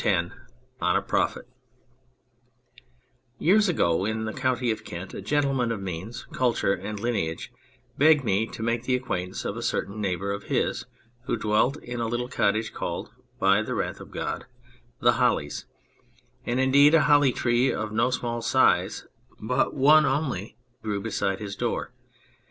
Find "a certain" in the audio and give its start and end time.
9.55-10.01